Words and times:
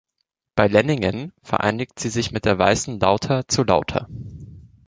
Bei 0.55 0.65
Lenningen 0.67 1.31
vereinigt 1.43 1.99
sie 1.99 2.09
sich 2.09 2.31
mit 2.31 2.45
der 2.45 2.57
Weißen 2.57 2.99
Lauter 2.99 3.47
zur 3.47 3.67
Lauter. 3.67 4.07